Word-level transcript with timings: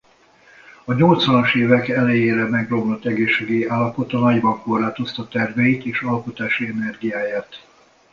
A 0.85 0.93
nyolcvanas 0.93 1.53
évek 1.55 1.89
elejére 1.89 2.47
megromlott 2.47 3.05
egészségi 3.05 3.65
állapota 3.67 4.19
nagyban 4.19 4.61
korlátozta 4.61 5.27
terveit 5.27 5.85
és 5.85 6.01
alkotási 6.01 6.67
energiáját. 6.67 7.65